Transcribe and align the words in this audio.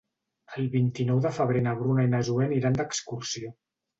El 0.61 0.69
vint-i-nou 0.75 1.19
de 1.25 1.31
febrer 1.35 1.61
na 1.67 1.75
Bruna 1.81 2.07
i 2.07 2.11
na 2.13 2.21
Zoè 2.31 2.47
aniran 2.47 2.79
d'excursió. 2.81 3.53